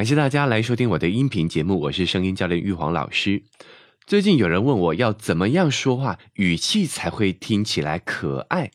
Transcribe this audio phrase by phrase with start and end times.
[0.00, 3.42] 感谢大家来收听我的音频节目，我是声音教练玉皇老师。
[4.06, 8.70] 最近有人问我要怎么样说话，语气才会听起来可爱。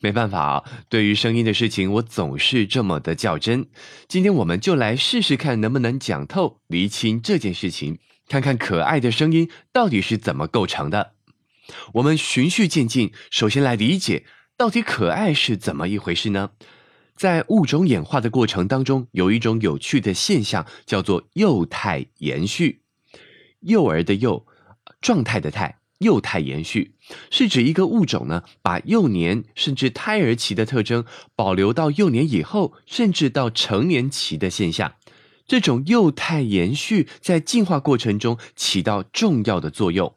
[0.00, 3.68] 没办法啊，对于声音的事情，我总是这么的较真。
[4.08, 11.12] 今天我们就来试试看，能不能讲透、厘清这件事情，看看可爱的声音到底是怎么构成的。
[11.94, 14.24] 我们循序渐进，首先来理解
[14.56, 16.50] 到底可爱是怎么一回事呢？
[17.16, 22.82] 在物种演化的过程当中，有一种有趣的现象，叫做幼态延续。
[23.60, 24.46] 幼儿的幼，
[25.00, 26.94] 状态的态，幼态延续，
[27.30, 34.92] 是指一个物种呢，把幼年甚至胎儿期的特征保留到幼年以后，甚至到成年期的现象。
[35.46, 40.14] 这种幼态延续在进化过程中起到重要的作用。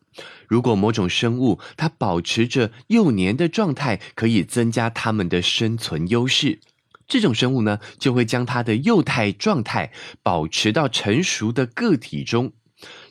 [0.48, 6.60] 如果某种生物它保持着幼年的状态，可以增加它们的生存优势。
[7.10, 9.92] 这种生物呢，就会将它的幼态状态
[10.24, 12.54] 保持到成熟的个体中，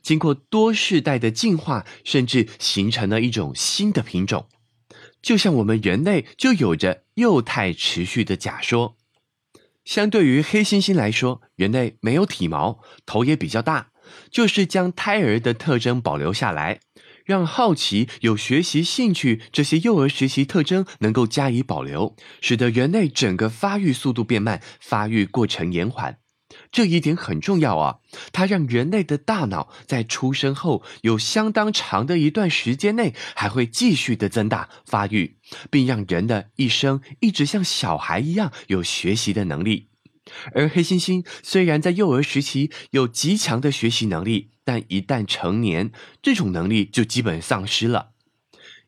[0.01, 4.49] 经过多世代的进化，甚至形成了一种新的品种。
[5.21, 8.97] 就像我们人类就有着幼态持续的假说。
[9.85, 13.89] 相对于黑猩猩来说，人类没有体毛，头也比较大，
[14.31, 16.81] 就是将胎儿的特征保留下来。
[17.29, 26.21] 让好奇、有学习兴趣这些幼儿学习特征能够加以保留，使得人类整个发育速度变慢，发育过程延缓。
[26.73, 27.97] 这一点很重要啊！
[28.33, 35.37] 它让人类的大脑在出生后有相当长的一段时间内还会继续的增大发育，
[35.71, 39.89] 并让人的一生一直像小孩一样有学习的能力。
[40.53, 45.91] 而黑猩猩虽然在幼儿时期有极强的学习能力，但一旦成年，
[46.23, 48.11] 这种能力就基本丧失了。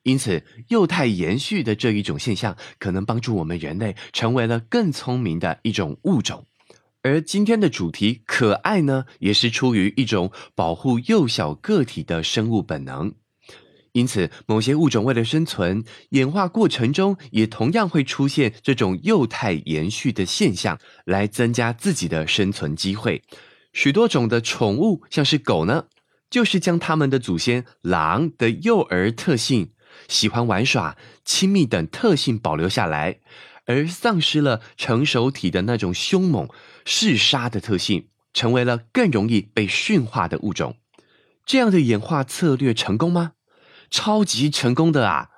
[0.03, 6.47] 因此，幼态延续的这一种现象，可能帮助我们人类成为了更聪明的一种物种。
[7.03, 13.15] 而今天的主题“可爱”呢，也是出于一种保护幼小个体的生物本能。
[13.93, 23.23] 因此，某些物种为了生存，演化过程中也同样会出现这种幼态延续的现象，来增加自己的生存机会。
[23.73, 25.87] 许多种的宠物，像是狗呢，
[26.31, 29.71] 就是将它们的祖先狼的幼儿特性、
[30.09, 33.19] 喜欢玩耍、亲密等特性保留下来，
[33.67, 36.49] 而丧失了成熟体的那种凶猛、
[36.85, 40.77] 嗜杀的特性，成为了更容易被驯化的物种。
[41.45, 43.33] 这样的演化策略成功吗？
[43.91, 45.31] 超级成功的啊！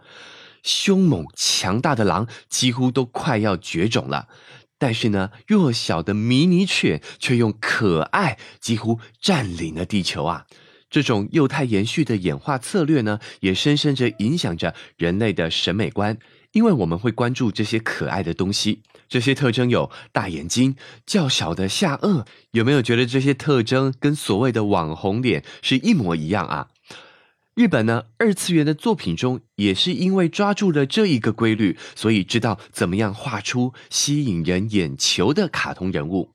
[0.62, 4.28] 凶猛强大的狼几乎都快要绝种了，
[4.78, 10.46] 但是呢，弱小的迷你犬却用可爱几乎占领了地球啊！
[10.88, 16.18] 这种幼态延续的演化策略呢，也深深着影响着人类的审美观，
[16.52, 18.82] 因为我们会关注这些可爱的东西。
[19.08, 20.76] 这些特征有大眼睛、
[21.06, 26.68] 较小的下颚，有没有觉得这些特征跟所谓的网红脸是一模一样啊？
[27.54, 36.32] 日本呢，二次元的作品中也是因为抓住了这一个规律，所以知道怎么样画出吸引人眼球的卡通人物。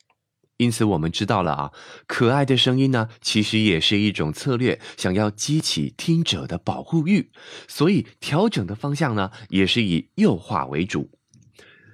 [0.58, 1.72] 因此，我们知道了啊，
[2.06, 7.32] 可爱的声音呢，其实也是一种策略，想要激起听者的保护欲，
[7.68, 11.10] 所以调整的方向呢，也是以幼化为主。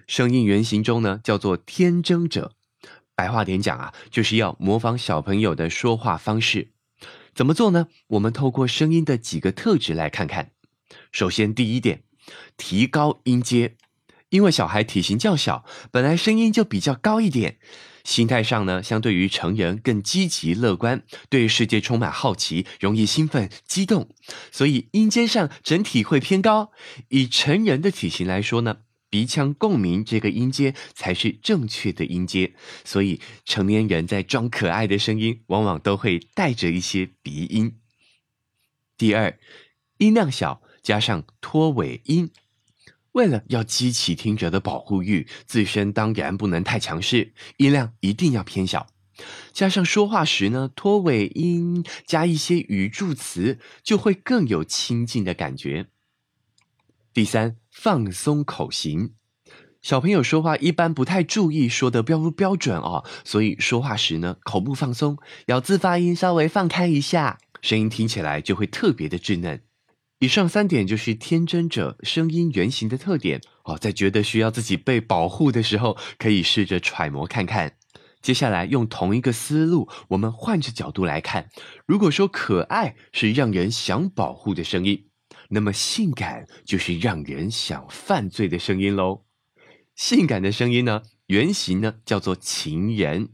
[0.06, 2.51] 声音原型中呢，叫做天真者，
[3.16, 6.72] 白话点讲啊，就是要模仿小朋友的说话方式。
[7.33, 7.88] 怎么做呢？
[8.07, 10.51] 我们透过声音的几个特质来看看。
[11.11, 12.03] 首先，第一点，
[12.57, 13.75] 提高音阶。
[14.29, 17.57] 因为小孩体型较小，本来声音就比较高一点，
[18.03, 24.09] 心态上呢，相对于成人更积极乐观，对世界充满好奇，容易兴奋激动，
[24.51, 26.71] 所以音阶上整体会偏高。
[27.09, 28.77] 以成人的体型来说呢？
[29.13, 37.78] 鼻腔共鸣这个音阶才是正确的音阶，所以成年人在装可爱的声音，往往都会带着一些鼻音。
[38.97, 39.38] 第二，
[40.00, 42.31] 音量小加上拖尾音，
[43.12, 48.88] 为了要激起听者的保护欲，自身当然不能太强势，音量一定要偏小。
[49.51, 55.86] 加上说话时呢，拖尾音加一些语助词，就会更有亲近的感觉。
[57.13, 59.14] 第三，放松口型。
[59.81, 65.18] 小朋友说话一般不太注意说的标不标准哦，所以说话时呢，口部放松，
[65.48, 69.62] 咬字发音稍微放开一下，声音听起来就会特别的稚嫩。
[70.20, 77.74] 以上三点就是天真者声音原型的特点哦，在觉得需要自己被保护的时候，可以试着揣摩看看。
[78.22, 81.50] 接下来用同一个思路，我们换着角度来看，
[81.86, 85.08] 如果说可爱是让人想保护的声音。
[85.53, 89.23] 那么性感就是让人想犯罪的声音喽。
[89.95, 93.29] 性感的声音呢，原型呢叫做情人，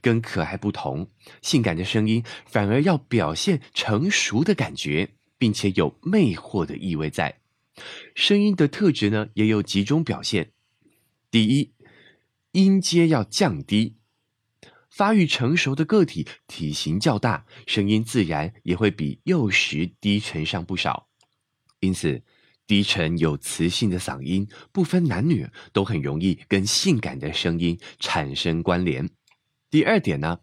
[0.00, 1.10] 跟可爱不同，
[1.42, 7.40] 性感的声音反而要表现成熟的感觉，并且有魅惑的意味在。
[8.14, 10.52] 声音的特质呢也有几种表现。
[11.32, 11.72] 第一，
[12.52, 13.96] 音阶要降低。
[14.88, 21.08] 发育成熟的个体体型较大，声音自然也会比幼时低沉上不少。
[21.84, 22.22] 因此，
[22.66, 29.10] 低沉有磁性的嗓音，不分男女，都很容易跟性感的声音产生关联。
[29.70, 30.38] 第二点呢，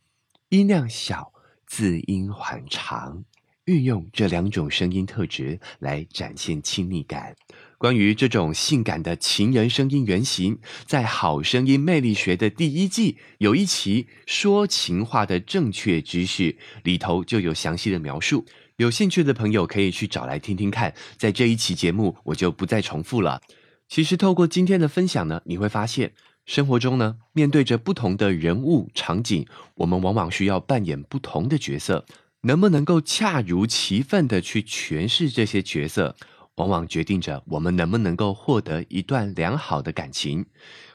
[0.49, 1.33] 音量小，
[1.65, 3.25] 字音缓长。
[3.65, 7.35] 运用这两种声音特质来展现亲密感。
[7.77, 18.45] 关于这种性感的情人声音原型，在《好声音魅力学》的第一季有一期说情话的正确知识里头就有详细的描述。
[18.81, 20.95] 有兴趣的朋友可以去找来听听看。
[21.15, 23.39] 在这一期节目，我就不再重复了。
[23.87, 26.13] 其实透过今天的分享呢，你会发现
[26.47, 29.45] 生活中呢，面对着不同的人物场景，
[29.75, 32.03] 我们往往需要扮演不同的角色。
[32.41, 36.15] 能不能够恰如其分的去诠释这些角色，
[36.55, 40.47] 往往决定着我们能不能够获得一段良好的感情，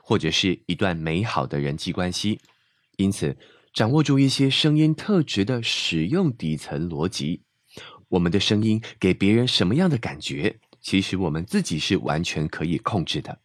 [0.03, 2.41] 或者是一段美好的人际关系。
[2.97, 3.37] 因此，
[3.73, 7.43] 掌握住一些声音特质的使用底层逻辑，
[8.09, 13.41] 我们的声音给别人什么样的感觉，其实我们自己是完全可以控制的。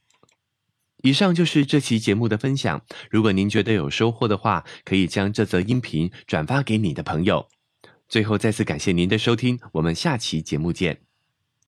[1.04, 2.84] 以上就是这期节目的分享。
[3.10, 7.48] 如果您觉得有收获的话，可以将这则音频转发给你的朋友。
[8.08, 11.11] 最后，再次感谢您的收听，我们下期节目见。